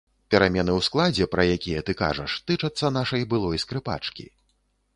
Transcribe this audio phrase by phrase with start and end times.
[0.35, 4.27] Перамены ў складзе, пра якія ты кажаш, тычацца нашай былой скрыпачкі.